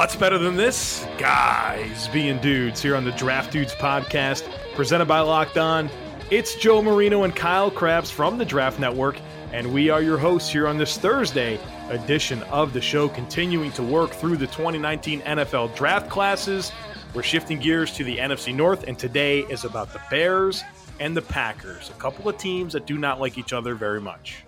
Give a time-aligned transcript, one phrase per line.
[0.00, 1.06] What's better than this?
[1.18, 5.90] Guys being dudes here on the Draft Dudes podcast, presented by Locked On.
[6.30, 9.20] It's Joe Marino and Kyle Crabbs from the Draft Network,
[9.52, 11.60] and we are your hosts here on this Thursday
[11.90, 16.72] edition of the show, continuing to work through the 2019 NFL draft classes.
[17.12, 20.64] We're shifting gears to the NFC North, and today is about the Bears
[20.98, 24.44] and the Packers, a couple of teams that do not like each other very much.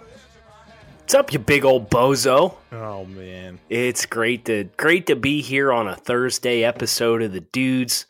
[1.12, 2.56] What's up, you big old bozo?
[2.72, 3.60] Oh man.
[3.68, 8.06] It's great to great to be here on a Thursday episode of the Dudes.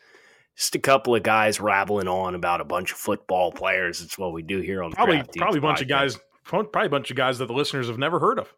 [0.55, 3.99] Just a couple of guys rattling on about a bunch of football players.
[3.99, 7.11] It's what we do here on Probably probably a bunch of guys probably a bunch
[7.11, 8.53] of guys that the listeners have never heard of.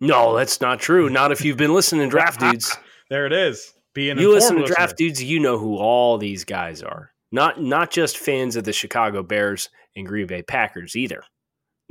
[0.00, 1.08] No, that's not true.
[1.08, 2.76] Not if you've been listening to Draft Dudes.
[3.08, 3.72] There it is.
[3.94, 7.12] Being you listen to Draft Dudes, you know who all these guys are.
[7.30, 11.24] Not not just fans of the Chicago Bears and Green Bay Packers either.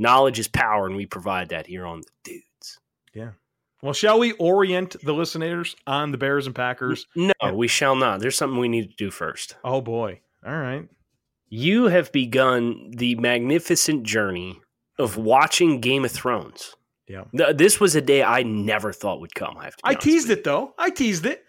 [0.01, 2.79] Knowledge is power, and we provide that here on the Dudes.
[3.13, 3.29] Yeah.
[3.83, 7.05] Well, shall we orient the listeners on the Bears and Packers?
[7.15, 8.19] No, we shall not.
[8.19, 9.55] There's something we need to do first.
[9.63, 10.21] Oh boy.
[10.45, 10.87] All right.
[11.49, 14.59] You have begun the magnificent journey
[14.97, 16.75] of watching Game of Thrones.
[17.07, 17.25] Yeah.
[17.53, 19.57] This was a day I never thought would come.
[19.57, 19.81] I have to.
[19.83, 20.73] I teased it though.
[20.77, 21.43] I teased it.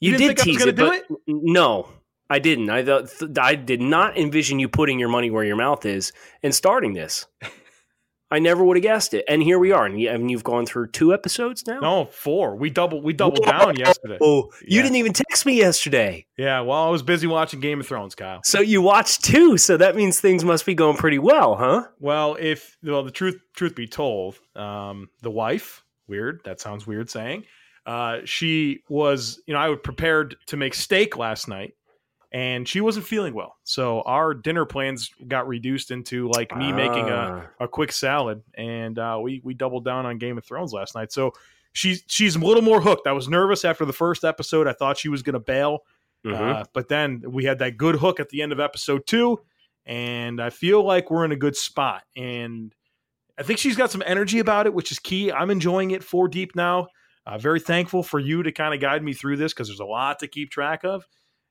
[0.00, 1.88] You, You did didn't think I was tease gonna it, do but n- no,
[2.30, 2.68] I didn't.
[2.70, 6.12] I th- I did not envision you putting your money where your mouth is
[6.42, 7.26] and starting this.
[8.30, 9.86] I never would have guessed it, and here we are.
[9.86, 11.80] And you, and you've gone through two episodes now.
[11.80, 12.56] No, four.
[12.56, 14.18] We doubled we doubled down yesterday.
[14.20, 14.82] Oh, you Yeah.
[14.82, 16.26] didn't even text me yesterday.
[16.36, 18.40] Yeah, well, I was busy watching Game of Thrones, Kyle.
[18.44, 19.56] So you watched two.
[19.56, 21.84] So that means things must be going pretty well, huh?
[22.00, 26.42] Well, if well, the truth truth be told, um, the wife, weird.
[26.44, 27.44] That sounds weird saying.
[27.86, 31.72] Uh, she was, you know, I was prepared to make steak last night,
[32.32, 33.56] and she wasn't feeling well.
[33.64, 37.64] So our dinner plans got reduced into like me making a Ah.
[37.64, 41.12] a quick salad, and uh, we we doubled down on Game of Thrones last night.
[41.12, 41.32] So
[41.72, 43.06] she's she's a little more hooked.
[43.06, 44.66] I was nervous after the first episode.
[44.66, 45.80] I thought she was going to bail,
[46.26, 46.34] Mhm.
[46.34, 49.40] uh, but then we had that good hook at the end of episode two,
[49.86, 52.02] and I feel like we're in a good spot.
[52.16, 52.74] And
[53.38, 55.30] I think she's got some energy about it, which is key.
[55.32, 56.88] I'm enjoying it four deep now.
[57.24, 59.84] Uh, very thankful for you to kind of guide me through this because there's a
[59.84, 61.06] lot to keep track of,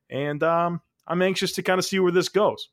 [0.10, 2.70] and um, I'm anxious to kind of see where this goes.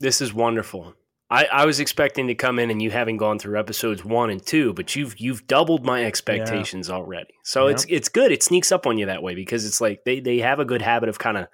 [0.00, 0.94] This is wonderful.
[1.30, 4.44] I, I was expecting to come in and you having gone through episodes one and
[4.44, 7.34] two, but you've you've doubled my expectations already.
[7.42, 7.72] So Yeah.
[7.72, 8.30] it's it's good.
[8.30, 10.82] It sneaks up on you that way because it's like they they have a good
[10.82, 11.48] habit of kind of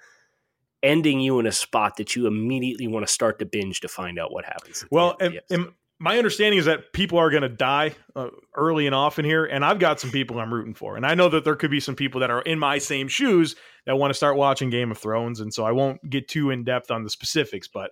[0.83, 4.19] ending you in a spot that you immediately want to start to binge to find
[4.19, 4.85] out what happens.
[4.91, 5.69] Well, and, and
[6.01, 9.63] my understanding is that people are going to die uh, early and often here, and
[9.63, 11.95] I've got some people I'm rooting for, and I know that there could be some
[11.95, 15.39] people that are in my same shoes that want to start watching Game of Thrones,
[15.39, 17.91] and so I won't get too in depth on the specifics, but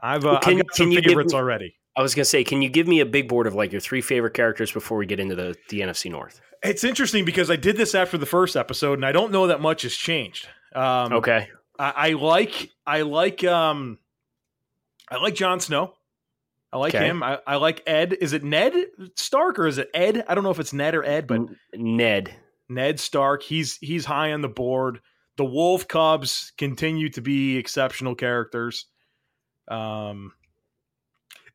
[0.00, 1.74] I've, uh, can- I've got some favorites me- already.
[1.96, 4.00] I was gonna say, can you give me a big board of like your three
[4.00, 6.40] favorite characters before we get into the the NFC North?
[6.62, 9.60] It's interesting because I did this after the first episode, and I don't know that
[9.60, 10.46] much has changed.
[10.74, 11.48] Um, Okay,
[11.80, 13.98] I, I like I like um
[15.10, 15.94] I like Jon Snow.
[16.72, 17.04] I like Okay.
[17.06, 17.22] him.
[17.22, 18.12] I, I like Ed.
[18.20, 18.74] Is it Ned
[19.16, 20.24] Stark or is it Ed?
[20.28, 21.40] I don't know if it's Ned or Ed, but
[21.74, 22.34] Ned.
[22.68, 23.42] Ned Stark.
[23.42, 25.00] He's he's high on the board.
[25.36, 28.86] The Wolf Cubs continue to be exceptional characters.
[29.68, 30.32] Um,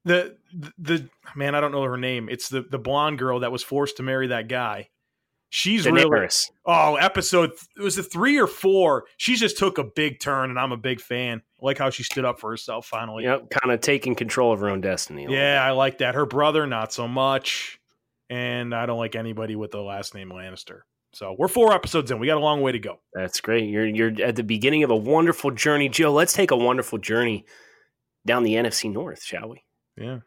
[0.04, 2.28] the, the the man, I don't know her name.
[2.30, 4.90] It's the the blonde girl that was forced to marry that guy.
[5.50, 6.28] She's really
[6.66, 9.06] oh episode it was a three or four?
[9.18, 11.42] She just took a big turn, and I'm a big fan.
[11.62, 13.24] I like how she stood up for herself finally.
[13.24, 15.28] Yep, kind of taking control of her own destiny.
[15.30, 16.16] Yeah, I like that.
[16.16, 17.80] Her brother, not so much.
[18.30, 20.82] And I don't like anybody with the last name Lannister.
[21.14, 22.20] So we're four episodes in.
[22.20, 23.00] We got a long way to go.
[23.14, 23.70] That's great.
[23.70, 26.12] You're you're at the beginning of a wonderful journey, Joe.
[26.12, 27.46] Let's take a wonderful journey
[28.26, 29.64] down the NFC North, shall we?
[29.96, 30.20] Yeah.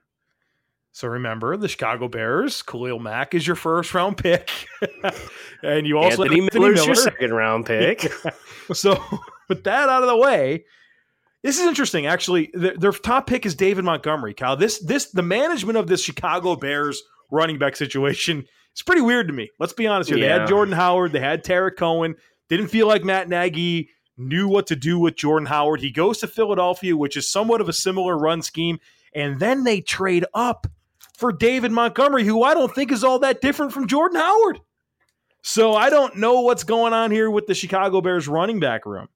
[0.93, 4.51] So remember, the Chicago Bears, Khalil Mack is your first round pick.
[5.63, 8.13] and you also Anthony have Miller's your second round pick.
[8.73, 9.03] so
[9.49, 10.65] with that out of the way,
[11.43, 12.07] this is interesting.
[12.07, 14.35] Actually, their, their top pick is David Montgomery.
[14.35, 17.01] Kyle, this this the management of this Chicago Bears
[17.31, 18.45] running back situation
[18.75, 19.51] is pretty weird to me.
[19.61, 20.19] Let's be honest here.
[20.19, 22.17] They had Jordan Howard, they had Tarik Cohen.
[22.49, 25.81] Didn't feel like Matt Nagy knew what to do with Jordan Howard.
[25.81, 28.79] He goes to Philadelphia, which is somewhat of a similar run scheme,
[29.15, 30.67] and then they trade up
[31.19, 34.61] for David Montgomery, who I don't think is all that different from Jordan Howard.
[35.43, 39.09] So I don't know what's going on here with the Chicago Bears running back room,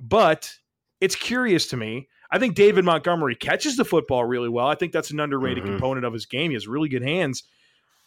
[0.00, 0.52] but
[1.00, 2.08] it's curious to me.
[2.30, 4.66] I think David Montgomery catches the football really well.
[4.68, 5.66] I think that's an underrated Mhm.
[5.66, 6.50] component of his game.
[6.50, 7.42] He has really good hands,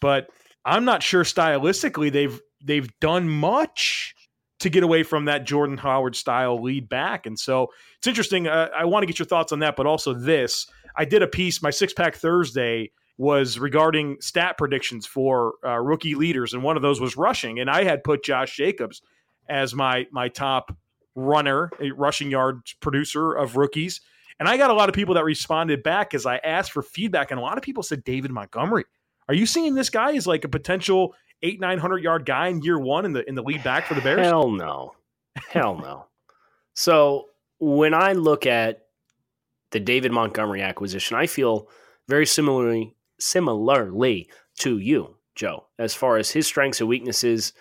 [0.00, 0.28] but
[0.64, 4.14] I'm not sure stylistically they've they've done much
[4.60, 7.26] to get away from that Jordan Howard style lead back.
[7.26, 7.68] And so
[7.98, 8.46] it's interesting.
[8.48, 10.66] Uh, I want to get your thoughts on that, but also this.
[10.96, 11.60] I did a piece.
[11.62, 16.82] My six pack Thursday was regarding stat predictions for uh, rookie leaders, and one of
[16.82, 17.60] those was rushing.
[17.60, 19.02] And I had put Josh Jacobs
[19.48, 20.76] as my my top
[21.14, 24.00] runner, a rushing yards producer of rookies.
[24.40, 27.30] And I got a lot of people that responded back as I asked for feedback,
[27.30, 28.84] and a lot of people said David Montgomery.
[29.28, 32.62] Are you seeing this guy as like a potential eight nine hundred yard guy in
[32.62, 34.26] year one in the in the lead back for the Bears?
[34.26, 34.92] Hell no.
[35.50, 36.06] Hell no.
[36.74, 37.26] So
[37.60, 38.86] when I look at
[39.70, 41.68] the David Montgomery acquisition, I feel
[42.08, 44.28] very similarly similarly
[44.58, 47.52] to you, Joe, as far as his strengths and weaknesses.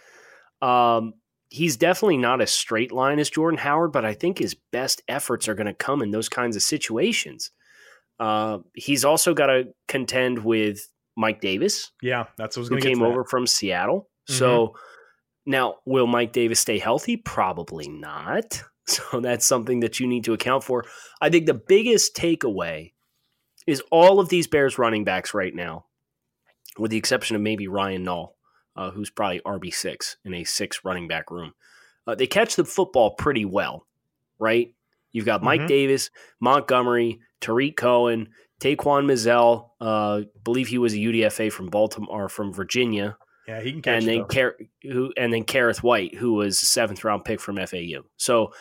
[0.61, 1.13] Um,
[1.49, 5.47] he's definitely not a straight line as Jordan Howard, but I think his best efforts
[5.47, 7.51] are going to come in those kinds of situations.
[8.19, 12.81] Uh, he's also got to contend with Mike Davis, Yeah, that's what was who going
[12.81, 14.09] to came over from Seattle.
[14.29, 14.33] Mhm.
[14.33, 14.75] So
[15.45, 17.17] now, will Mike Davis stay healthy?
[17.17, 18.63] Probably not.
[18.85, 20.83] So that's something that you need to account for.
[21.21, 22.91] I think the biggest takeaway
[23.67, 25.85] is all of these Bears running backs right now,
[26.77, 28.29] with the exception of maybe Ryan Nall,
[28.75, 31.53] uh, who's probably RB6 in a six running back room.
[32.05, 33.85] Uh, they catch the football pretty well,
[34.39, 34.73] right?
[35.11, 35.67] You've got Mike Mhm.
[35.67, 38.29] Davis, Montgomery, Tarik Cohen,
[38.59, 43.17] Taquan Mizzell, uh, believe he was a UDFA from Baltimore, from Virginia,
[43.47, 44.29] Yeah, he can catch and then it.
[44.29, 48.03] Car- who and then Kerrith Whyte, who was a seventh round pick from FAU.
[48.17, 48.53] So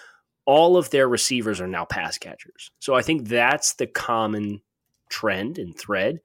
[0.44, 2.70] all of their receivers are now pass catchers.
[2.80, 4.60] So I think that's the common
[5.12, 6.20] trend and thread.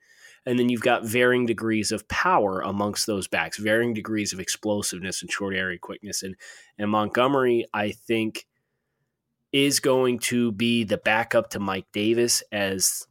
[0.46, 5.22] And then you've got varying degrees of power amongst those backs, varying degrees of explosiveness
[5.22, 6.24] and short area quickness.
[6.24, 6.36] And
[6.78, 8.48] and Montgomery, I think,
[9.52, 13.06] is going to be the backup to Mike Davis as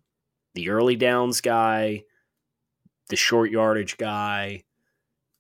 [0.54, 2.04] the early downs guy,
[3.10, 4.62] the short yardage guy.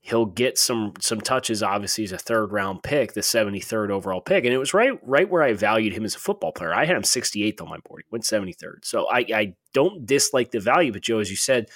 [0.06, 1.64] He'll get some some touches.
[1.64, 4.96] Obviously, he's a third round pick, the seventy third overall pick, and it was right
[5.02, 6.72] right where I valued him as a football player.
[6.72, 8.04] I had him sixty eighth on my board.
[8.06, 8.84] He went seventy third.
[8.84, 11.70] So I, I don't dislike the value, but Joe, as you said,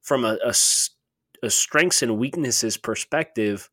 [0.00, 0.38] from a
[1.42, 3.68] a strengths and weaknesses perspective,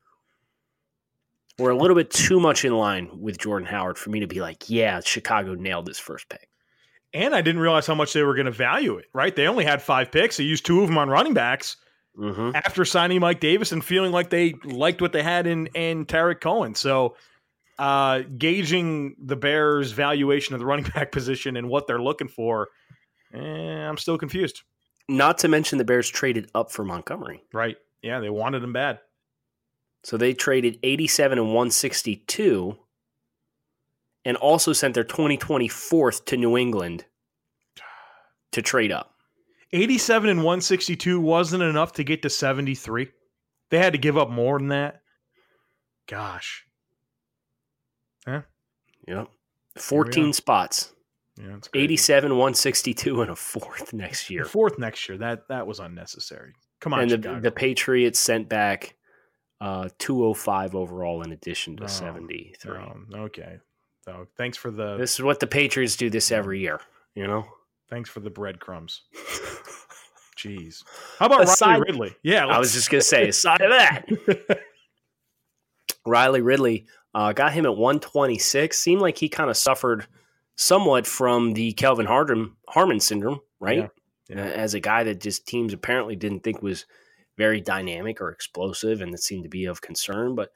[1.58, 4.42] we're a little bit too much in line with Jordan Howard for me to be
[4.42, 6.50] like, yeah, Chicago nailed this first pick.
[7.14, 9.34] And I didn't realize how much they were going to value it, right?
[9.34, 10.36] They only had five picks.
[10.36, 11.78] They used two of them on running backs
[12.18, 12.52] Mm-hmm.
[12.54, 16.42] after signing Mike Davis and feeling like they liked what they had in, in Tarik
[16.42, 16.76] Cohen.
[16.76, 17.16] So,
[17.80, 22.70] uh, gauging the Bears' valuation of the running back position and what they're looking for,
[23.34, 24.62] eh, I'm still confused.
[25.10, 27.44] Not to mention the Bears traded up for Montgomery.
[27.52, 27.78] Right.
[28.02, 29.00] Yeah, they wanted him bad.
[30.04, 32.78] So they traded 87 and 162
[34.26, 37.06] and also sent their 2024th to New England
[38.52, 39.13] to trade up.
[39.74, 43.10] 87 and 162 wasn't enough to get to 73.
[43.70, 45.02] They had to give up more than that.
[46.08, 46.66] Gosh.
[48.28, 48.42] Yeah.
[49.08, 49.30] Yep.
[49.78, 50.94] 14 spots.
[51.38, 51.84] Yeah, it's crazy.
[51.86, 54.46] 87, 162 and a fourth next year.
[54.46, 55.18] Fourth next year.
[55.18, 56.54] That that was unnecessary.
[56.80, 58.96] Come on, and the, the Patriots sent back
[59.60, 62.78] uh, 205 overall in addition to Oh, 73.
[62.78, 63.58] Um, okay.
[64.06, 66.82] So thanks for the This is what the Patriots do this every year,
[67.16, 67.46] you know?
[67.94, 69.04] Thanks for the breadcrumbs.
[70.38, 70.84] Jeez.
[71.20, 72.16] How about Aside- Riley Ridley?
[72.24, 74.60] Yeah, I was just going to say, aside of that,
[76.06, 78.78] Riley Ridley uh, got him at 126.
[78.78, 80.08] Seemed like he kind of suffered
[80.56, 83.78] somewhat from the Kelvin Harden, Harmon syndrome, right?
[83.78, 83.88] Yeah.
[84.30, 84.38] Yeah.
[84.38, 86.86] As a guy that just teams apparently didn't think was
[87.38, 90.34] very dynamic or explosive and that seemed to be of concern.
[90.34, 90.50] But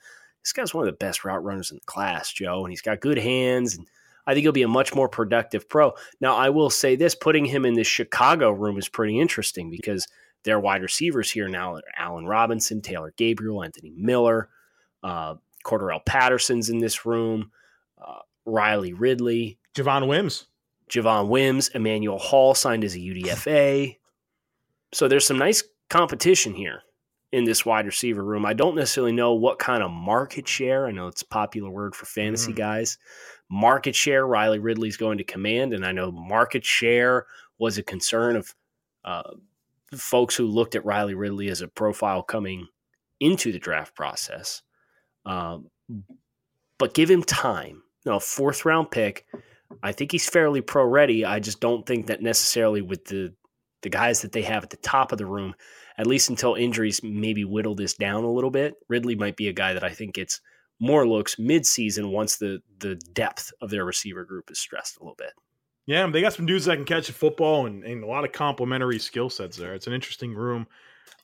[0.44, 3.02] this guy's one of the best route runners in the class, Joe, and he's got
[3.02, 3.78] good hands.
[3.78, 3.88] And
[4.28, 5.94] I think he'll be a much more productive pro.
[6.22, 10.06] Now, I will say this putting him in the Chicago room is pretty interesting because
[10.44, 14.50] their wide receivers here now are Allen Robinson, Taylor Gabriel, Anthony Miller,
[15.02, 17.52] uh, Cordarrelle Patterson's in this room,
[18.06, 20.46] uh, Riley Ridley, Javon Wims.
[20.90, 23.98] Javon Wims, Emmanuel Hall signed as a UDFA.
[24.94, 26.84] So there's some nice competition here
[27.34, 28.46] in this wide receiver room.
[28.46, 30.88] I don't necessarily know what kind of market share.
[30.88, 32.58] I know it's a popular word for fantasy Mhm.
[32.58, 32.98] guys.
[33.50, 37.26] Market share Riley Ridley's going to command, and I know market share
[37.60, 38.54] was a concern of
[39.06, 39.32] uh,
[39.96, 42.68] folks who looked at Riley Ridley as a profile coming
[43.20, 44.62] into the draft process.
[45.26, 45.70] Um,
[46.78, 47.84] but give him time.
[48.06, 49.26] No, fourth round pick.
[49.82, 51.26] I think he's fairly pro ready.
[51.26, 53.34] I just don't think that necessarily with the
[53.84, 55.54] the guys that they have at the top of the room
[55.98, 58.76] at least until injuries maybe whittle this down a little bit.
[58.88, 60.42] Ridley might be a guy that I think gets
[60.80, 65.16] more looks midseason once the the depth of their receiver group is stressed a little
[65.16, 65.32] bit.
[65.86, 68.34] Yeah, they got some dudes that can catch a football and, and a lot of
[68.34, 69.74] complementary skill sets there.
[69.74, 70.68] It's an interesting room.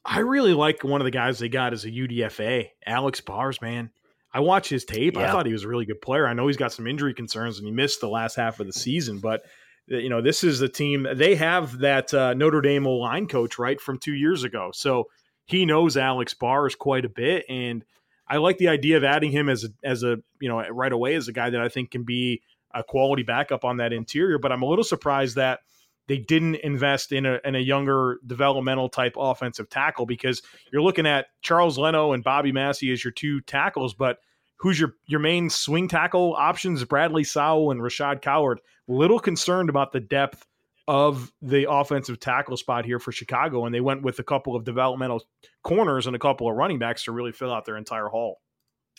[0.05, 3.89] I really like one of the guys they got as a UDFA, Alex Bars, man.
[4.33, 5.15] I watched his tape.
[5.15, 5.27] Yeah.
[5.27, 6.27] I thought he was a really good player.
[6.27, 8.73] I know he's got some injury concerns and he missed the last half of the
[8.73, 9.43] season, but
[9.91, 13.59] uh, you know, this is the team they have that uh, Notre Dame line coach,
[13.59, 14.71] right, from two years ago.
[14.73, 15.09] So
[15.45, 17.45] he knows Alex Bars quite a bit.
[17.49, 17.83] And
[18.27, 21.15] I like the idea of adding him as a, as a, you know, right away
[21.15, 22.41] as a guy that I think can be
[22.73, 24.37] a quality backup on that interior.
[24.37, 25.59] But I'm a little surprised that
[26.07, 31.05] they didn't invest in a, in a younger developmental type offensive tackle because you're looking
[31.05, 34.17] at Charles Leno and Bobby Massie as your two tackles, but
[34.57, 36.83] who's your your main swing tackle options?
[36.83, 38.59] Bradley Sowell and Rashad Coward.
[38.87, 40.45] Little concerned about the depth
[40.87, 44.65] of the offensive tackle spot here for Chicago, and they went with a couple of
[44.65, 45.23] developmental
[45.63, 48.41] corners and a couple of running backs to really fill out their entire haul.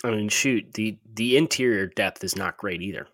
[0.03, 3.07] I mean, shoot the the interior depth is not great either.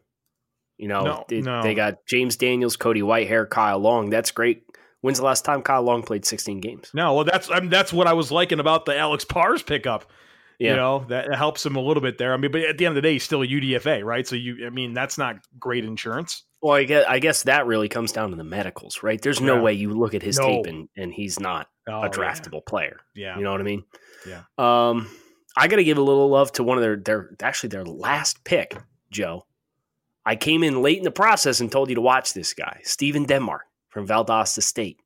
[0.78, 1.62] You know, no, they, no.
[1.62, 4.08] they got James Daniels, Cody Whitehair, Kyle Long.
[4.08, 4.62] That's great.
[5.02, 6.90] When's the last time Kyle Long played 16 games?
[6.94, 10.10] No, well, that's I mean, that's what I was liking about the Alex Bars pickup.
[10.58, 10.70] Yeah.
[10.70, 12.34] You know, that helps him a little bit there.
[12.34, 14.26] I mean, but at the end of the day, he's still a UDFA, right?
[14.26, 16.44] So you, I mean, that's not great insurance.
[16.62, 19.20] Well, I guess, I guess that really comes down to the medicals, right?
[19.20, 19.62] There's no Yeah.
[19.62, 20.44] way you look at his No.
[20.46, 23.00] tape and, and he's not Oh, a draftable player.
[23.14, 23.36] Yeah.
[23.36, 23.84] You know what I mean?
[24.26, 24.42] Yeah.
[24.58, 25.08] Um,
[25.56, 28.44] I got to give a little love to one of their their actually their last
[28.44, 28.76] pick,
[29.10, 29.46] Joe.
[30.24, 33.24] I came in late in the process and told you to watch this guy, Stephen
[33.24, 35.00] Denmark from Valdosta State.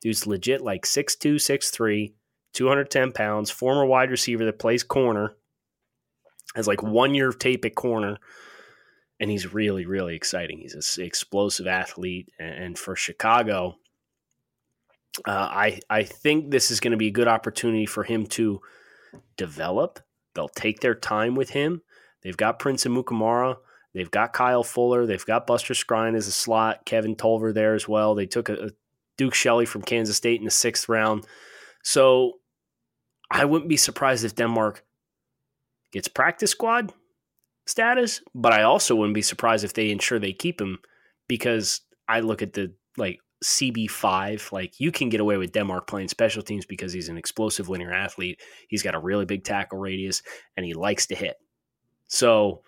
[0.00, 2.14] Dude's legit like 6'2", 6'3",
[2.54, 5.36] 210 pounds, former wide receiver that plays corner,
[6.54, 8.16] has like one year of tape at corner,
[9.20, 10.58] and he's really, really exciting.
[10.58, 13.76] He's an explosive athlete, and for Chicago,
[15.26, 18.60] uh, I I think this is going to be a good opportunity for him to
[19.36, 20.00] develop.
[20.34, 21.82] They'll take their time with him.
[22.22, 23.56] They've got Prince Amukamara.
[23.94, 25.06] They've got Kyle Fuller.
[25.06, 26.84] They've got Buster Skrine as a slot.
[26.84, 28.14] Kevin Toliver there as well.
[28.14, 28.70] They took a, a
[29.16, 31.26] Duke Shelley from Kansas State in the sixth round.
[31.82, 32.34] So
[33.30, 34.84] I wouldn't be surprised if Denmark
[35.90, 36.92] gets practice squad
[37.68, 40.78] status, but I also wouldn't be surprised if they ensure they keep him
[41.28, 46.08] because I look at the like CB5, like you can get away with Denmark playing
[46.08, 48.40] special teams because he's an explosive linear athlete.
[48.68, 50.22] He's got a really big tackle radius
[50.56, 51.36] and he likes to hit.
[52.08, 52.62] So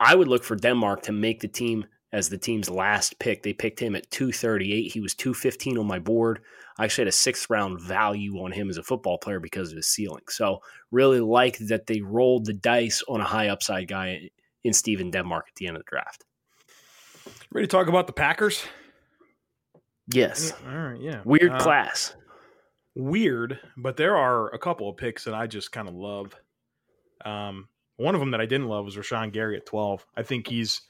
[0.00, 3.42] I would look for Denmark to make the team as the team's last pick.
[3.42, 4.92] They picked him at 238.
[4.92, 6.40] He was 215 on my board.
[6.78, 9.76] I actually had a sixth round value on him as a football player because of
[9.76, 10.24] his ceiling.
[10.28, 14.30] So really like that they rolled the dice on a high upside guy
[14.64, 16.24] in Stephen Denmark at the end of the draft.
[17.50, 18.64] Ready to talk about the Packers?
[20.12, 20.52] Yes.
[20.66, 21.20] All right, yeah.
[21.24, 22.14] Weird Uh, class.
[22.94, 26.34] Weird, but there are a couple of picks that I just kind of love.
[27.24, 30.04] Um, one of them that I didn't love was Rashan Gary at 12.
[30.16, 30.82] I think he's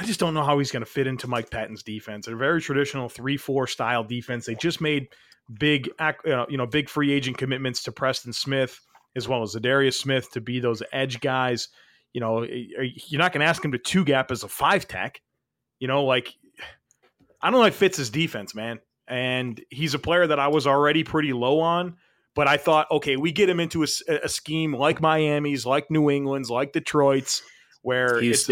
[0.00, 2.26] I just don't know how he's going to fit into Mike Pettine's defense.
[2.26, 4.46] A very traditional 3-4 style defense.
[4.46, 5.08] They just made
[5.58, 5.90] big
[6.24, 8.80] you know, big free agent commitments to Preston Smith
[9.14, 11.68] as well as Za'Darius Smith to be those edge guys.
[12.14, 14.48] You know, eh, eh, you're not going to ask him to two gap as a
[14.48, 15.20] five tech.
[15.80, 16.32] You know, like
[17.42, 18.80] I don't know if it fits his defense, man.
[19.06, 21.96] And he's a player that I was already pretty low on,
[22.34, 26.48] but I thought, okay, we get him into a scheme like Miami's, like New England's,
[26.48, 27.42] like Detroit's,
[27.82, 28.46] where it's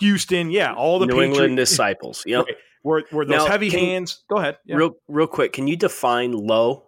[0.00, 2.22] Houston, yeah, all the New Patriot- England disciples.
[2.26, 2.46] Yep.
[2.46, 2.54] Right.
[2.82, 4.22] Where, where those Now, heavy can- hands.
[4.30, 4.58] Go ahead.
[4.64, 4.76] Yeah.
[4.76, 6.84] Real real quick, can you define low?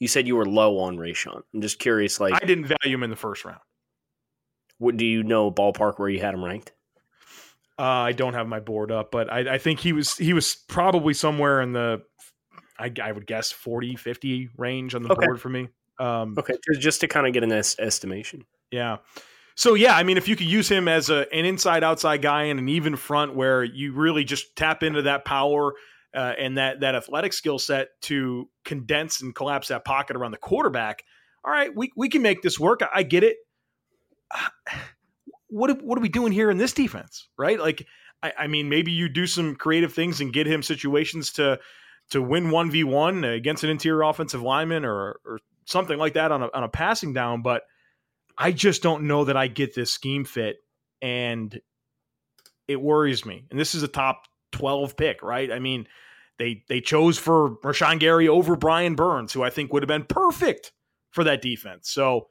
[0.00, 1.42] You said you were low on Rashan.
[1.54, 3.60] I'm just curious, like, I didn't value him in the first round.
[4.78, 6.72] what do you know ballpark where you had him ranked?
[7.78, 10.54] Uh, I don't have my board up, but I, I think he was he was
[10.68, 12.02] probably somewhere in the,
[12.78, 15.26] I, I would guess 40, 50 range on the Okay.
[15.26, 15.68] board for me.
[15.98, 18.44] Um, Okay, just, just to kind of get an es- estimation.
[18.70, 18.98] Yeah.
[19.54, 22.44] So yeah, I mean, if you could use him as a, an inside outside guy
[22.44, 25.74] and an even front, where you really just tap into that power
[26.14, 30.38] uh, and that that athletic skill set to condense and collapse that pocket around the
[30.38, 31.04] quarterback.
[31.44, 32.82] All right, we we can make this work.
[32.82, 33.36] I, I get it.
[35.52, 37.26] What what are we doing here in this defense?
[37.36, 37.58] Right?
[37.58, 37.84] Like,
[38.22, 41.58] I, I mean, maybe you do some creative things and get him situations to
[42.10, 46.30] to win one v one against an interior offensive lineman or or something like that
[46.30, 47.62] on a on a passing down, but.
[48.42, 50.56] I just don't know that I get this scheme fit,
[51.02, 51.60] and
[52.66, 53.44] it worries me.
[53.50, 55.52] And this is a top twelve pick, right?
[55.52, 55.86] I mean,
[56.38, 60.04] they they chose for Rashan Gary over Brian Burns, who I think would have been
[60.04, 60.72] perfect
[61.10, 61.90] for that defense.
[61.90, 62.28] So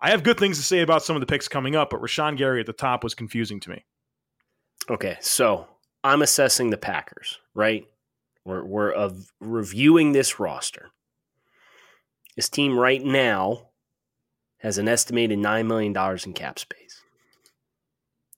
[0.00, 2.36] I have good things to say about some of the picks coming up, but Rashan
[2.36, 3.84] Gary at the top was confusing to me.
[4.90, 5.66] Okay, so
[6.04, 7.86] I'm assessing the Packers, right?
[8.44, 10.90] We're, we're reviewing this roster.
[12.34, 13.68] This team right now
[14.62, 17.02] has an estimated $9 million in cap space.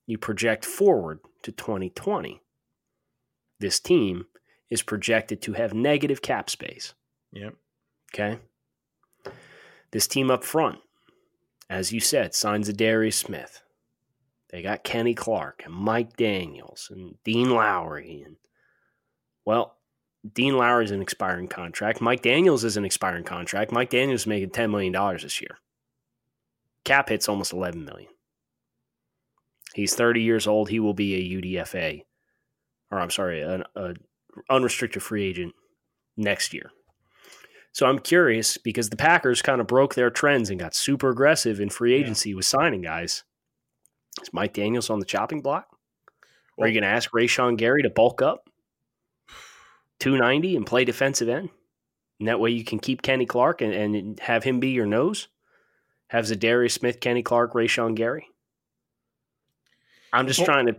[0.07, 2.41] You project forward to 2020.
[3.59, 4.25] This team
[4.69, 6.95] is projected to have negative cap space.
[7.31, 7.55] Yep.
[8.13, 8.39] Okay.
[9.91, 10.79] This team up front,
[11.69, 13.61] as you said, signs Za'Darius Smith.
[14.49, 18.23] They got Kenny Clark and Mike Daniels and Dean Lowry.
[18.25, 18.37] And,
[19.45, 19.77] well,
[20.33, 22.01] Dean Lowry is an expiring contract.
[22.01, 23.71] Mike Daniels is an expiring contract.
[23.71, 25.59] Mike Daniels is making $10 million this year.
[26.85, 28.09] Cap hit's almost 11 million.
[29.73, 30.69] He's 30 years old.
[30.69, 32.03] He will be a UDFA,
[32.91, 33.65] or I'm sorry, an
[34.49, 35.53] unrestricted free agent
[36.15, 36.71] next year.
[37.73, 41.59] So I'm curious because the Packers kind of broke their trends and got super aggressive
[41.59, 42.37] in free agency yeah.
[42.37, 43.25] with signing guys.
[44.21, 45.67] Is Mike Daniels on the chopping block?
[46.57, 48.49] Well, Are you going to ask Rashan Gary to bulk up
[49.99, 51.49] 290 and play defensive end?
[52.19, 55.27] And that way you can keep Kenny Clark and, and have him be your nose?
[56.07, 58.27] Have Za'Darius Smith, Kenny Clark, Rashan Gary?
[60.13, 60.75] I'm just well, trying to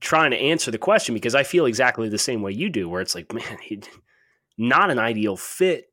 [0.00, 3.00] trying to answer the question because I feel exactly the same way you do, where
[3.00, 3.82] it's like, man, he,
[4.58, 5.86] not an ideal fit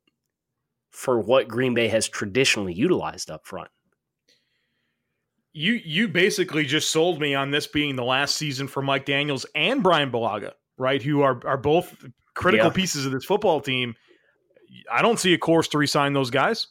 [0.91, 3.69] for what Green Bay has traditionally utilized up front.
[5.53, 9.45] You you basically just sold me on this being the last season for Mike Daniels
[9.55, 11.01] and Brian Bulaga, right?
[11.01, 11.95] Who are are both
[12.33, 12.73] critical yeah.
[12.73, 13.95] pieces of this football team.
[14.91, 16.67] I don't see a course to resign those guys.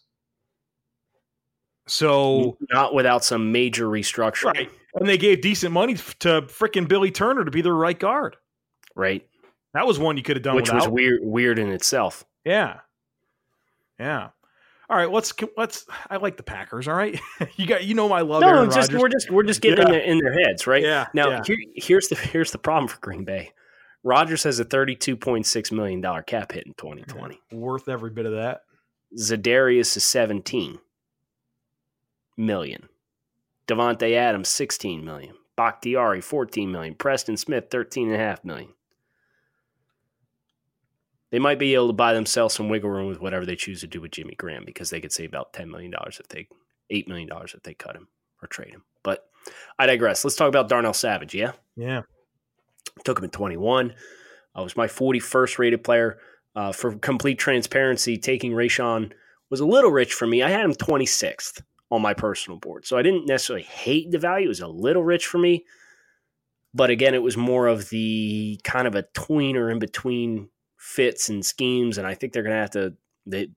[1.86, 4.54] So not without some major restructuring.
[4.54, 8.36] Right and they gave decent money to freaking Billy Turner to be their right guard.
[8.94, 9.26] Right.
[9.74, 10.82] That was one you could have done, which without.
[10.82, 12.24] was weird, weird in itself.
[12.44, 12.80] Yeah,
[13.98, 14.28] yeah.
[14.90, 15.86] All right, let's let's.
[16.10, 16.88] I like the Packers.
[16.88, 17.18] All right,
[17.56, 18.42] you got you know my love.
[18.42, 19.00] No, Aaron just Rodgers.
[19.00, 19.84] we're just we're just getting yeah.
[19.84, 20.82] in, their, in, their, heads, right?
[20.82, 21.06] Yeah.
[21.14, 21.42] Now yeah.
[21.46, 23.52] Here, here's the here's the problem for Green Bay.
[24.04, 27.40] Rodgers has a thirty-two point six million dollar cap hit in twenty twenty.
[27.50, 28.60] Worth every bit of that.
[29.18, 30.80] Za'Darius is seventeen
[32.42, 32.88] million.
[33.66, 35.34] Davante Adams, 16 million.
[35.56, 36.94] Bakhtiari, 14 million.
[36.94, 38.70] Preston Smith, 13.5 million.
[41.30, 43.86] They might be able to buy themselves some wiggle room with whatever they choose to
[43.86, 46.46] do with Jimmy Graham because they could save about $10 million if they,
[46.92, 48.08] $8 million if they cut him
[48.42, 48.84] or trade him.
[49.02, 49.26] But
[49.78, 50.24] I digress.
[50.24, 51.52] Let's talk about Darnell Savage, yeah?
[51.74, 52.02] Yeah.
[53.04, 53.94] Took him at 21.
[54.54, 56.18] I was my 41st rated player.
[56.54, 59.12] Uh, for complete transparency, taking Rashan
[59.48, 60.42] was a little rich for me.
[60.42, 61.62] I had him 26th
[61.92, 62.86] on my personal board.
[62.86, 64.46] So I didn't necessarily hate the value.
[64.46, 65.66] It was a little rich for me.
[66.72, 71.44] But again, it was more of the kind of a tweener in between fits and
[71.44, 71.98] schemes.
[71.98, 72.94] And I think they're going to have to,
[73.26, 73.50] they,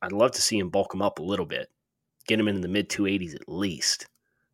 [0.00, 1.70] I'd love to see him bulk him up a little bit,
[2.26, 4.06] get him into the mid 280s at least,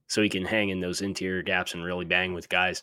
[0.09, 2.83] so he can hang in those interior gaps and really bang with guys.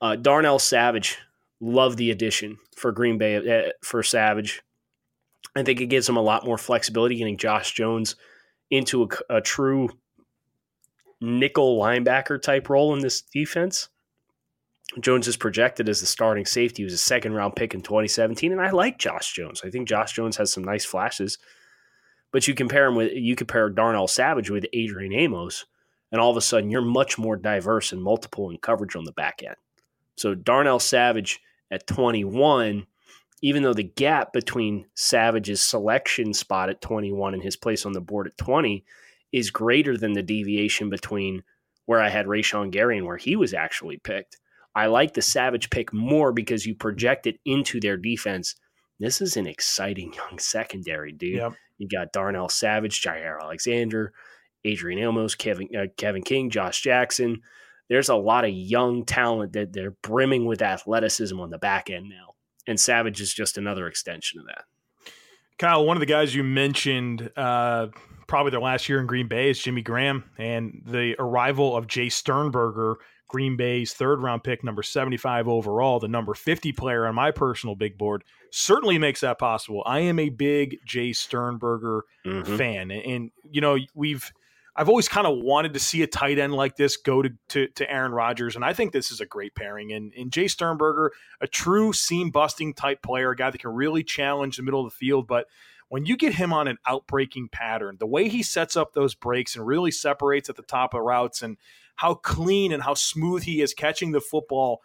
[0.00, 1.18] Uh, Darnell Savage,
[1.60, 4.62] love the addition for Green Bay uh, for Savage.
[5.56, 8.14] I think it gives him a lot more flexibility getting Josh Jones
[8.70, 9.90] into a, a true
[11.20, 13.88] nickel linebacker type role in this defense.
[15.00, 16.82] Jones is projected as the starting safety.
[16.82, 19.62] He was a second round pick in 2017, and I like Josh Jones.
[19.64, 21.38] I think Josh Jones has some nice flashes.
[22.32, 25.64] But you compare him with you compare Darnell Savage with Adrian Amos,
[26.12, 29.12] and all of a sudden you're much more diverse and multiple in coverage on the
[29.12, 29.56] back end.
[30.16, 32.86] So Darnell Savage at 21
[33.46, 38.00] even though the gap between Savage's selection spot at 21 and his place on the
[38.00, 38.84] board at 20
[39.30, 41.44] is greater than the deviation between
[41.84, 44.38] where I had Rashan Gary and where he was actually picked.
[44.74, 48.56] I like the Savage pick more because you project it into their defense.
[48.98, 51.36] This is an exciting young secondary, dude.
[51.36, 51.52] Yep.
[51.78, 54.12] You got Darnell Savage, Jaire Alexander,
[54.64, 57.42] Adrian Amos, Kevin uh, Kevin King, Josh Jackson.
[57.88, 62.08] There's a lot of young talent that they're brimming with athleticism on the back end
[62.08, 62.32] now
[62.66, 64.64] and Savage is just another extension of that.
[65.58, 67.88] Kyle, one of the guys you mentioned, uh,
[68.26, 72.12] probably their last year in Green Bay is Jimmy Graham, and the arrival of Jace
[72.12, 72.96] Sternberger,
[73.28, 77.74] Green Bay's third round pick, number 75 overall, the number 50 player on my personal
[77.74, 79.82] big board, certainly makes that possible.
[79.86, 82.56] I am a big Jace Sternberger mm-hmm.
[82.56, 84.30] fan, and, and you know we've
[84.76, 87.68] I've always kind of wanted to see a tight end like this go to, to,
[87.68, 89.92] to Aaron Rodgers, and I think this is a great pairing.
[89.92, 94.04] And, and Jace Sternberger, a true seam busting type player, a guy that can really
[94.04, 95.26] challenge the middle of the field.
[95.26, 95.46] But
[95.88, 99.56] when you get him on an outbreaking pattern, the way he sets up those breaks
[99.56, 101.56] and really separates at the top of routes, and
[101.96, 104.82] how clean and how smooth he is catching the football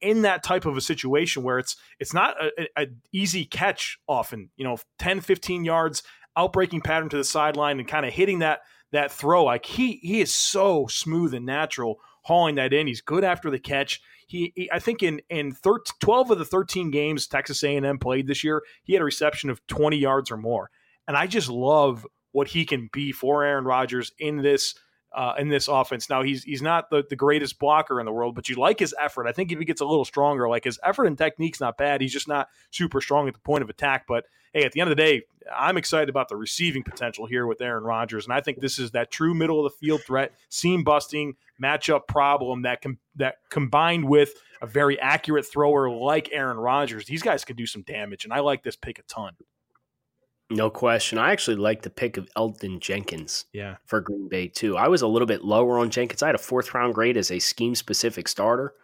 [0.00, 4.50] in that type of a situation where it's it's not a, a, easy catch often
[4.56, 6.02] you know 10 15 yards
[6.36, 9.44] outbreaking pattern to the sideline and kind of hitting that that throw.
[9.44, 12.86] Like he he is so smooth and natural hauling that in.
[12.86, 14.00] He's good after the catch.
[14.26, 18.26] He, he I think in in 13, 12 of the 13 games Texas A&M played
[18.26, 20.70] this year, he had a reception of 20 yards or more.
[21.06, 24.74] and I just love what he can be for Aaron Rodgers in this
[25.12, 26.10] uh, in this offense.
[26.10, 28.94] Now he's he's not the, the greatest blocker in the world, but you like his
[29.00, 29.26] effort.
[29.26, 32.00] I think if he gets a little stronger, like his effort and technique's not bad.
[32.00, 34.06] He's just not super strong at the point of attack.
[34.06, 35.22] But hey, at the end of the day,
[35.56, 38.90] I'm excited about the receiving potential here with Aaron Rodgers, and I think this is
[38.92, 44.08] that true middle of the field threat, seam busting matchup problem that com- that combined
[44.08, 48.32] with a very accurate thrower like Aaron Rodgers, these guys can do some damage, and
[48.32, 49.34] I like this pick a ton.
[50.50, 51.18] No question.
[51.18, 53.76] I actually like the pick of Elgton Jenkins Yeah.
[53.84, 54.76] for Green Bay, too.
[54.78, 56.22] I was a little bit lower on Jenkins.
[56.22, 58.74] I had a fourth round grade as a scheme specific starter.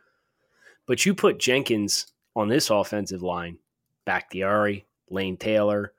[0.86, 3.58] But you put Jenkins on this offensive line,
[4.04, 5.92] Bakhtiari, Lane Taylor.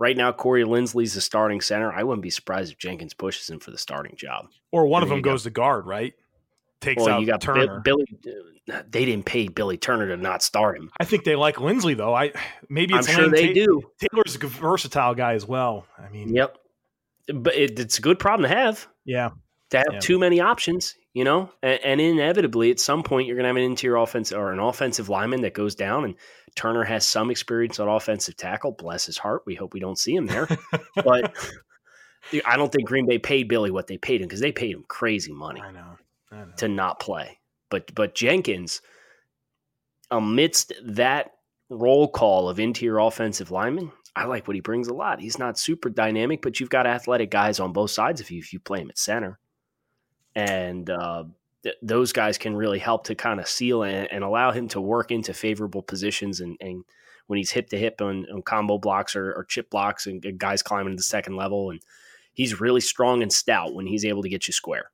[0.00, 1.92] Right now, Corey Linsley's the starting center.
[1.92, 4.46] I wouldn't be surprised if Jenkins pushes him for the starting job.
[4.72, 5.30] Or one of them you go.
[5.30, 6.14] goes to guard, right?
[6.82, 7.80] Takes Well, out you got Turner.
[7.80, 8.04] Billy.
[8.70, 10.90] uh, They didn't pay Billy Turner to not start him.
[11.00, 12.14] I think they like Linsley though.
[12.14, 12.32] I
[12.68, 13.82] maybe I'm it's sure Lane they Ta- do.
[14.00, 15.86] Taylor's a versatile guy as well.
[15.98, 16.58] I mean, Yep.
[17.34, 18.86] But it, it's a good problem to have.
[19.04, 19.30] yeah,
[19.70, 19.98] to have Yeah.
[20.00, 23.56] too many options, you know, and, and inevitably at some point you're going to have
[23.56, 26.04] an interior offense or an offensive lineman that goes down.
[26.04, 26.14] And
[26.56, 28.72] Turner has some experience on offensive tackle.
[28.72, 29.42] Bless his heart.
[29.46, 30.48] We hope we don't see him there.
[30.96, 31.32] but
[32.44, 34.84] I don't think Green Bay paid Billy what they paid him because they paid him
[34.88, 35.96] crazy money I know.
[36.56, 37.38] To not play.
[37.70, 38.80] But but Jenkins,
[40.10, 41.32] amidst that
[41.68, 45.20] roll call of interior offensive linemen, I like what he brings a lot.
[45.20, 48.52] He's not super dynamic, but you've got athletic guys on both sides of you if
[48.52, 49.38] you play him at center,
[50.34, 51.24] and uh,
[51.62, 54.80] th- those guys can really help to kind of seal and, and allow him to
[54.80, 56.56] work into favorable positions and.
[56.60, 56.84] and
[57.28, 60.60] when he's hip to hip on, on combo blocks or, or chip blocks and guys
[60.60, 61.80] climbing to the second level, and
[62.34, 64.90] he's really strong and stout when he's able to get you square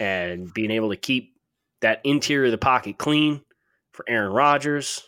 [0.00, 1.34] and being able to keep
[1.80, 3.42] that interior of the pocket clean
[3.92, 5.02] for Aaron Rodgers,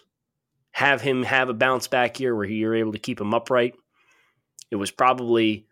[0.72, 3.74] have him have a bounce back year where you're able to keep him upright.
[4.70, 5.66] It was probably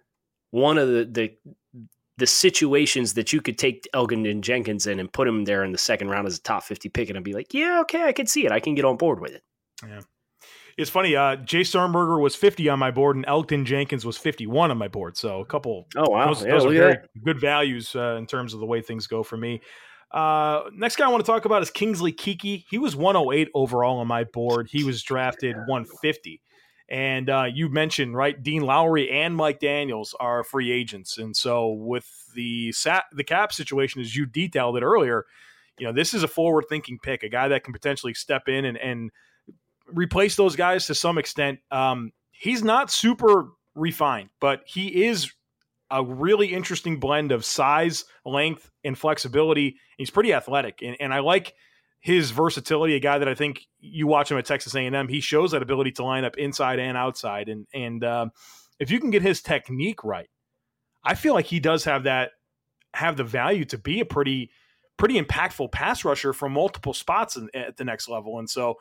[0.50, 1.84] one of the the,
[2.16, 5.72] the situations that you could take Elgin and Jenkins in and put him there in
[5.72, 8.26] the second round as a top 50 pick and be like, yeah, okay, I can
[8.26, 8.52] see it.
[8.52, 9.42] I can get on board with it.
[10.76, 11.14] It's funny.
[11.14, 14.88] Uh, Jace Sternberger was 50 on my board, and Elgton Jenkins was 51 on my
[14.88, 15.16] board.
[15.16, 15.86] So a couple.
[15.96, 16.26] Oh, wow.
[16.26, 17.24] Those, Yeah, those are very that.
[17.24, 19.60] good values uh, in terms of the way things go for me.
[20.10, 22.64] Uh, next guy I want to talk about is Kingsley Keke.
[22.68, 24.68] He was 108 overall on my board.
[24.70, 26.40] He was drafted 150.
[26.88, 31.70] And uh, you mentioned right, Dean Lowry and Mike Daniels are free agents, and so
[31.70, 35.24] with the sat the cap situation, as you detailed it earlier,
[35.78, 38.66] you know this is a forward thinking pick, a guy that can potentially step in
[38.66, 39.10] and and
[39.86, 41.60] replace those guys to some extent.
[41.70, 45.32] Um, he's not super refined, but he is
[45.90, 49.76] a really interesting blend of size, length, and flexibility.
[49.98, 51.54] He's pretty athletic, and, and I like
[52.00, 52.94] his versatility.
[52.94, 55.92] A guy that I think you watch him at Texas A&M, he shows that ability
[55.92, 58.30] to line up inside and outside, and and um,
[58.78, 60.28] if you can get his technique right,
[61.04, 62.32] I feel like he does have that
[62.94, 64.50] have the value to be a pretty
[64.96, 68.76] pretty impactful pass rusher from multiple spots in, at the next level, and so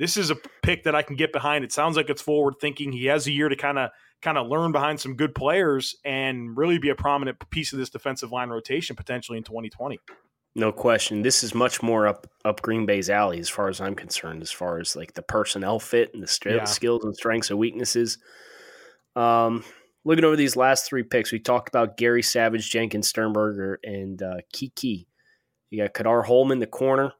[0.00, 1.62] this is a pick that I can get behind.
[1.62, 2.90] It sounds like it's forward thinking.
[2.90, 3.90] He has a year to kind of
[4.22, 7.88] kind of learn behind some good players and really be a prominent piece of this
[7.90, 9.98] defensive line rotation potentially in 2020.
[10.56, 11.22] No question.
[11.22, 14.50] This is much more up up Green Bay's alley as far as I'm concerned, as
[14.50, 16.64] far as like the personnel fit and the st- Yeah.
[16.64, 18.18] skills and strengths and weaknesses.
[19.16, 19.64] Um,
[20.04, 24.36] looking over these last three picks, we talked about Gary Savage, Jenkins, Sternberger, and uh,
[24.54, 25.06] Keke.
[25.70, 27.12] You got Ka'dar Hollman, the corner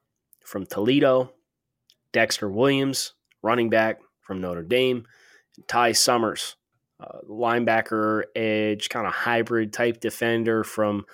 [0.45, 1.31] from Toledo,
[2.13, 5.05] Dexter Williams, running back from Notre Dame,
[5.67, 6.55] Ty Summers,
[6.99, 11.05] uh, linebacker, edge, kind of hybrid type defender from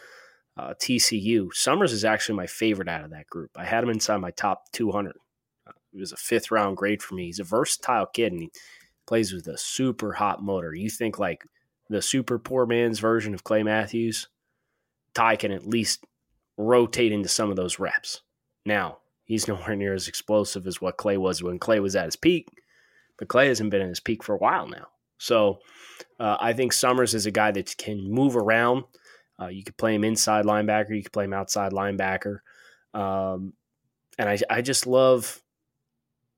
[0.57, 1.53] uh, TCU.
[1.53, 3.51] Summers is actually my favorite out of that group.
[3.55, 5.15] I had him inside my top 200.
[5.67, 7.25] Uh, he was a fifth round grade for me.
[7.25, 8.51] He's a versatile kid and he
[9.05, 10.73] plays with a super hot motor.
[10.73, 11.45] You think like
[11.89, 14.27] the super poor man's version of Clay Matthews?
[15.13, 16.03] Ty can at least
[16.57, 18.21] rotate into some of those reps.
[18.65, 22.15] Now, he's nowhere near as explosive as what Clay was when Clay was at his
[22.15, 22.49] peak,
[23.19, 24.87] but Clay hasn't been at his peak for a while now.
[25.19, 25.59] So
[26.19, 28.85] uh, I think Summers is a guy that can move around.
[29.39, 30.95] Uh, you could play him inside linebacker.
[30.95, 32.39] You could play him outside linebacker.
[32.93, 33.53] Um,
[34.17, 35.41] and I, I just love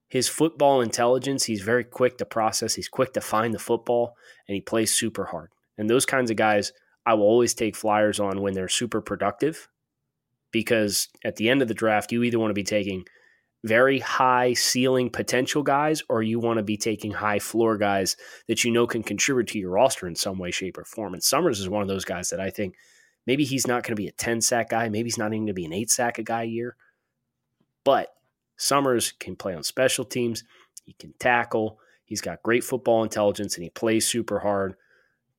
[0.09, 1.45] his football intelligence.
[1.45, 2.75] He's very quick to process.
[2.75, 4.15] He's quick to find the football,
[4.47, 5.51] and he plays super hard.
[5.77, 6.73] And those kinds of guys,
[7.05, 9.69] I will always take flyers on when they're super productive,
[10.51, 13.05] because at the end of the draft, you either want to be taking
[13.63, 18.15] very high ceiling potential guys, or you want to be taking high floor guys
[18.47, 21.13] that you know can contribute to your roster in some way, shape, or form.
[21.13, 22.75] And Summers is one of those guys that I think
[23.27, 24.87] maybe he's not going to be a 10 sack guy.
[24.87, 26.75] Maybe he's not even going to be an eight sack a guy a year.
[27.83, 28.13] But
[28.57, 30.43] Summers can play on special teams.
[30.85, 31.79] He can tackle.
[32.05, 34.75] He's got great football intelligence and he plays super hard.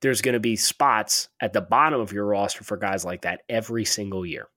[0.00, 3.42] There's going to be spots at the bottom of your roster for guys like that
[3.48, 4.48] every single year.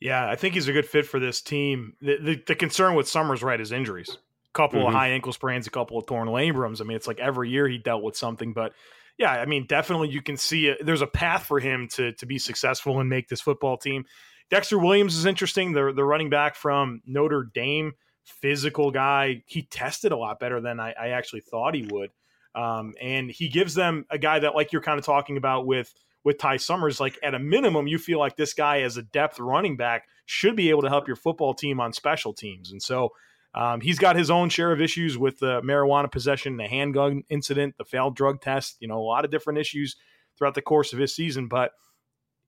[0.00, 1.94] Yeah, I think he's a good fit for this team.
[2.00, 4.10] The, the, the concern with Summers, right, is injuries.
[4.10, 4.88] A couple mm-hmm.
[4.88, 6.80] of high ankle sprains, a couple of torn labrums.
[6.80, 8.52] I mean, it's like every year he dealt with something.
[8.52, 8.72] But
[9.18, 10.84] yeah, I mean, definitely you can see it.
[10.84, 14.04] There's a path for him to to be successful and make this football team.
[14.50, 15.72] Dexter Williams is interesting.
[15.72, 17.92] The the running back from Notre Dame,
[18.24, 19.42] physical guy.
[19.46, 22.10] He tested a lot better than I, I actually thought he would.
[22.54, 25.92] Um, and he gives them a guy that, like you're kind of talking about with
[26.26, 29.38] with Ty Summers, like at a minimum, you feel like this guy as a depth
[29.38, 32.72] running back should be able to help your football team on special teams.
[32.72, 33.10] And so
[33.54, 37.76] um, he's got his own share of issues with the marijuana possession, the handgun incident,
[37.78, 39.94] the failed drug test, you know, a lot of different issues
[40.36, 41.46] throughout the course of his season.
[41.46, 41.70] But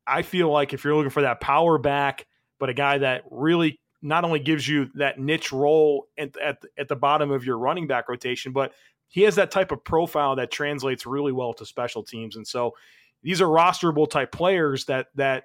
[0.09, 2.27] I feel like if you're looking for that power back,
[2.59, 6.89] but a guy that really not only gives you that niche role at, at, at
[6.89, 8.73] the bottom of your running back rotation, but
[9.07, 12.35] he has that type of profile that translates really well to special teams.
[12.35, 12.75] And so
[13.23, 15.45] these are rosterable type players that that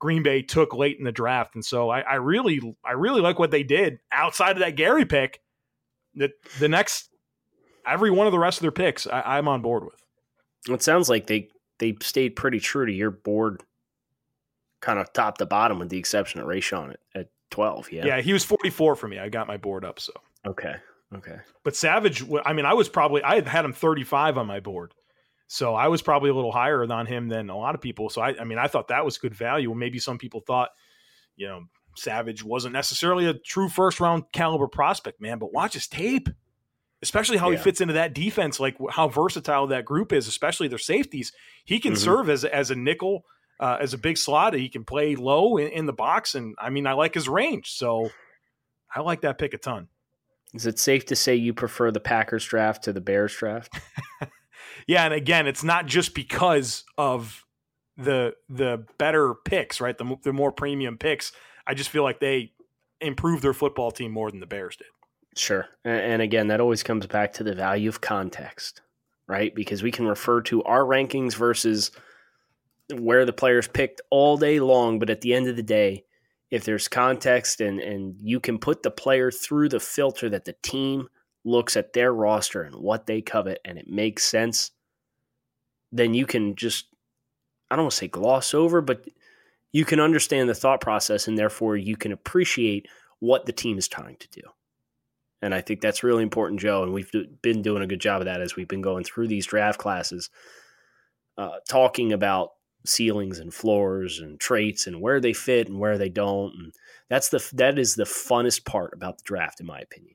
[0.00, 1.54] Green Bay took late in the draft.
[1.54, 5.06] And so I, I really I really like what they did outside of that Gary
[5.06, 5.40] pick.
[6.16, 7.08] That the next
[7.86, 10.02] every one of the rest of their picks I, I'm on board with.
[10.68, 13.62] It sounds like they they stayed pretty true to your board
[14.80, 17.90] kind of top to bottom with the exception of Rashan at, at 12.
[17.90, 18.04] Yeah.
[18.04, 18.20] Yeah.
[18.20, 19.18] He was 44 for me.
[19.18, 19.98] I got my board up.
[19.98, 20.12] So,
[20.46, 20.74] okay.
[21.14, 21.36] Okay.
[21.62, 24.92] But Savage, I mean, I was probably, I had him 35 on my board.
[25.46, 28.08] So I was probably a little higher on him than a lot of people.
[28.08, 29.74] So I, I mean, I thought that was good value.
[29.74, 30.70] Maybe some people thought,
[31.36, 31.64] you know,
[31.96, 35.38] Savage wasn't necessarily a true first round caliber prospect, man.
[35.38, 36.28] But watch his tape,
[37.02, 37.58] especially how yeah.
[37.58, 41.32] he fits into that defense, like how versatile that group is, especially their safeties.
[41.64, 42.02] He can mm-hmm.
[42.02, 43.24] serve as as a nickel,
[43.60, 44.54] uh, as a big slot.
[44.54, 47.72] He can play low in, in the box, and I mean, I like his range.
[47.72, 48.10] So
[48.94, 49.88] I like that pick a ton.
[50.54, 53.76] Is it safe to say you prefer the Packers draft to the Bears draft?
[54.86, 57.44] yeah, and again, it's not just because of
[57.96, 59.96] the the better picks, right?
[59.96, 61.32] The the more premium picks.
[61.66, 62.52] I just feel like they
[63.00, 64.86] improved their football team more than the Bears did.
[65.36, 68.82] Sure, and again, that always comes back to the value of context,
[69.26, 69.54] right?
[69.54, 71.90] Because we can refer to our rankings versus
[72.92, 76.04] where the players picked all day long, but at the end of the day,
[76.50, 80.54] if there's context and and you can put the player through the filter that the
[80.62, 81.08] team
[81.44, 84.70] looks at their roster and what they covet and it makes sense,
[85.94, 86.86] then you can just
[87.70, 89.08] I don't want to say gloss over, but
[89.72, 92.86] you can understand the thought process and therefore you can appreciate
[93.20, 94.42] what the team is trying to do.
[95.40, 96.82] And I think that's really important, Joe.
[96.82, 97.10] And we've
[97.42, 100.30] been doing a good job of that as we've been going through these draft classes,
[101.36, 102.50] uh, talking about
[102.86, 106.54] ceilings and floors and traits and where they fit and where they don't.
[106.54, 106.72] And
[107.08, 110.14] that's the that is the funnest part about the draft, in my opinion,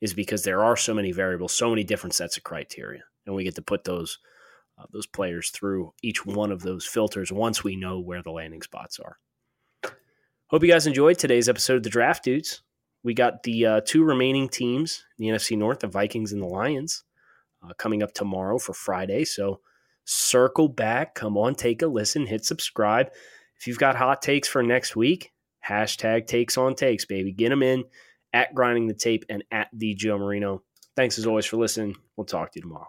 [0.00, 3.44] is because there are so many variables, so many different sets of criteria, and we
[3.44, 4.18] get to put those
[4.78, 8.62] uh, those players through each one of those filters once we know where the landing
[8.62, 9.18] spots are.
[10.48, 12.62] Hope you guys enjoyed today's episode of the Draft Dudes.
[13.02, 17.04] We got the uh, two remaining teams the NFC North, the Vikings and the Lions,
[17.62, 19.24] uh, coming up tomorrow for Friday.
[19.24, 19.60] So
[20.04, 23.10] circle back, come on, take a listen, hit subscribe.
[23.58, 25.32] If you've got hot takes for next week,
[25.66, 27.32] hashtag takes on takes, baby.
[27.32, 27.84] Get them in
[28.32, 30.62] at grinding the tape and at the Joe Marino.
[30.96, 31.96] Thanks as always for listening.
[32.16, 32.88] We'll talk to you tomorrow.